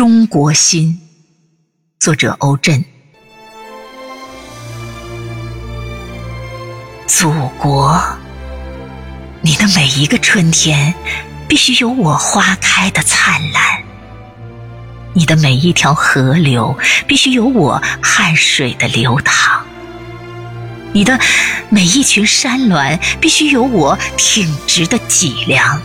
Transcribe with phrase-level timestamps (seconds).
[0.00, 0.98] 中国心。
[1.98, 2.82] 作者欧震。
[7.06, 8.02] 祖国，
[9.42, 10.94] 你的每一个春天，
[11.46, 13.82] 必须有我花开的灿烂；
[15.12, 16.74] 你的每一条河流，
[17.06, 19.60] 必须有我汗水的流淌；
[20.94, 21.20] 你的
[21.68, 25.78] 每一群山峦，必须有我挺直的脊梁；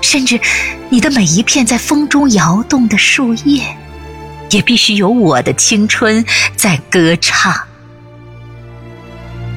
[0.00, 0.40] 甚至，
[0.88, 3.76] 你的每一片在风中摇动的树叶，
[4.50, 6.24] 也必须有我的青春
[6.56, 7.54] 在歌唱。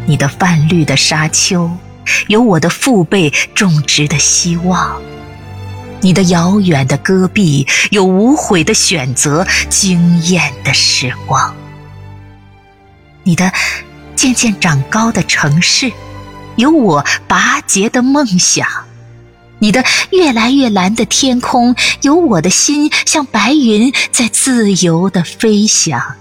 [0.05, 1.72] 你的泛绿的沙丘，
[2.27, 5.02] 有我的父辈种植的希望；
[6.02, 11.53] 你的遥远的戈壁，有无悔的选择，惊艳的时光；
[13.23, 13.52] 你的
[14.16, 15.91] 渐渐长高的城市，
[16.58, 18.67] 有我拔节的梦想；
[19.63, 26.16] 你的越来越蓝的天空，有我的心像白云在自由的飞翔。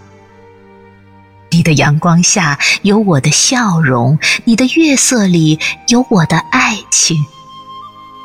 [1.50, 7.16] 你的阳光下有我的笑容，你的月色里有我的爱情，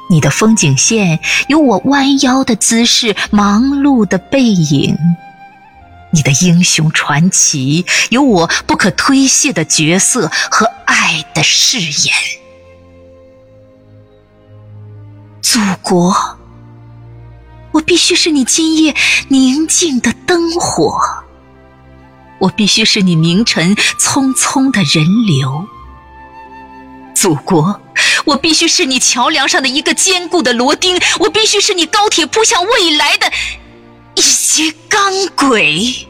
[0.07, 4.95] 你的风景线有我弯腰的姿势、忙碌的背影，
[6.11, 12.15] 你的英雄传奇有我不可推卸的角色和爱的誓言。
[15.87, 16.13] 国，
[17.71, 18.93] 我必须是你今夜
[19.29, 20.99] 宁静的灯火。
[22.39, 25.65] 我必须是你明晨匆匆的人流，
[27.15, 27.79] 祖国，
[28.25, 33.31] 我必须是你桥梁上的一个坚固的螺钉，我必须是你高铁铺向未来的
[34.15, 34.99] 一节钢
[35.37, 36.05] 轨。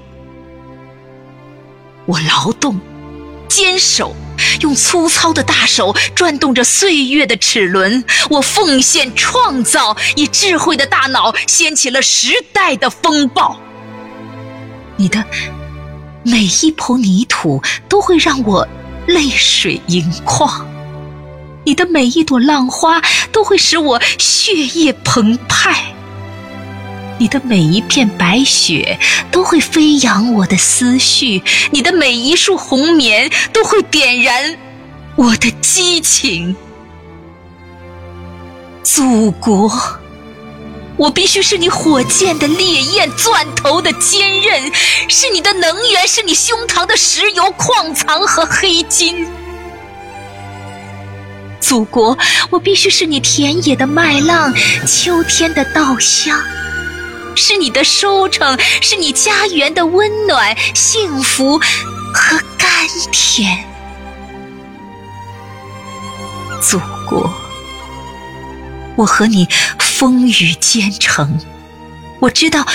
[2.08, 2.80] 我劳动，
[3.48, 4.16] 坚守，
[4.62, 13.60] 用粗糙的大手转动着岁月的齿轮；我奉献，创造，以智慧的大脑掀起了时代的风暴。
[14.96, 15.24] 你的。
[16.24, 18.68] 每一抔泥土都会让我
[19.06, 20.68] 泪水盈眶，
[21.64, 25.96] 你的每一朵浪花都会使我血液澎湃，
[27.20, 28.98] 你的每一片白雪
[29.32, 31.42] 都会飞扬我的思绪，
[31.72, 34.58] 你的每一束红棉都会点燃
[35.16, 36.56] 我的激情，
[38.84, 39.72] 祖国。
[40.96, 44.72] 我必须是你火箭的烈焰，钻头的坚韧，
[45.08, 49.28] 是你的能源，是你胸膛的石油矿藏和黑金。
[51.60, 52.18] 祖国，
[52.50, 54.52] 我必须是你田野的麦浪，
[54.88, 56.40] 秋天的稻香，
[57.38, 61.58] 是你的收成，是你家园的温暖、幸福
[62.14, 62.70] 和甘
[63.12, 63.64] 甜。
[66.62, 67.32] 祖国，
[68.98, 69.48] 我和你。
[69.98, 71.40] 风雨兼程，
[72.20, 72.68] 我知道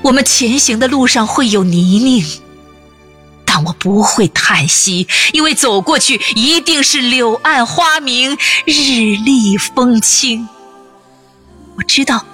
[0.00, 2.40] 我们前行的路上会有泥泞，
[3.44, 10.48] 但我不会叹息，因为走过去一定是柳暗花明、日丽风清。
[11.76, 12.24] 我知道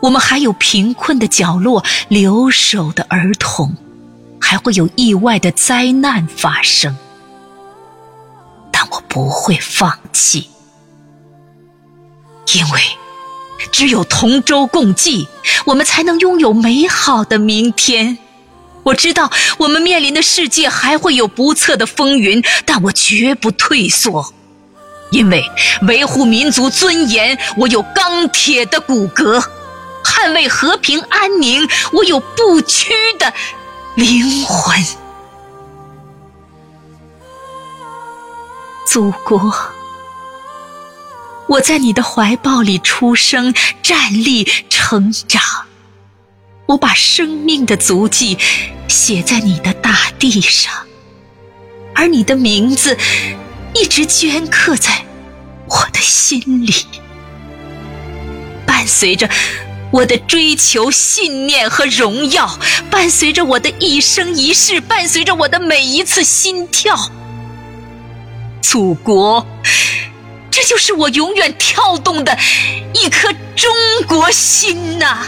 [0.00, 3.74] 我们还有贫困的角落、留守的儿童，
[4.40, 6.96] 还会有意外的灾难发生，
[8.72, 10.48] 但我不会放弃，
[12.54, 12.80] 因为。
[13.72, 15.26] 只有同舟共济，
[15.66, 18.16] 我们才能拥有美好的明天。
[18.84, 24.32] 我知道我们面临的世界还会有不测的风云，但我绝不退缩，
[25.10, 25.44] 因为
[25.82, 29.44] 维护民族尊严，我有钢铁的骨骼；
[30.08, 33.32] 捍卫和平安宁，我有不屈的
[33.94, 34.82] 灵魂。
[38.86, 39.54] 祖国。
[41.46, 45.42] 我在你的怀抱里出生、站立、成长，
[46.66, 48.38] 我把生命的足迹
[48.88, 50.72] 写在你的大地上，
[51.94, 52.98] 而你的名字
[53.74, 55.04] 一直镌刻在
[55.68, 56.74] 我的心里，
[58.66, 59.28] 伴随着
[59.90, 62.58] 我的追求、信念和荣耀，
[62.90, 67.10] 伴随着我的一生一世，伴随着我的每一次心跳，
[68.60, 69.46] 祖国。
[70.50, 72.36] 这就是我永远跳动的
[72.92, 73.70] 一颗中
[74.08, 75.18] 国心呐！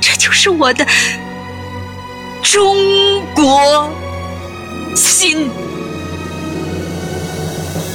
[0.00, 0.86] 这就是我的
[2.42, 3.92] 中国
[4.96, 5.50] 心，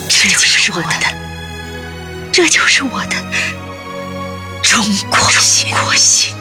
[0.08, 1.18] 这就是我的，
[2.32, 3.16] 这就是我的
[4.70, 5.70] 中国心。
[5.72, 6.37] 中国心